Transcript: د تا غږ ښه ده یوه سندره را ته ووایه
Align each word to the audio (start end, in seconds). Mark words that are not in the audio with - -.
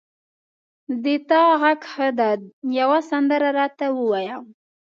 د 1.03 1.05
تا 1.29 1.41
غږ 1.61 1.81
ښه 1.91 2.07
ده 2.19 2.29
یوه 2.79 2.99
سندره 3.09 3.49
را 3.57 3.67
ته 3.77 3.87
ووایه 3.97 4.37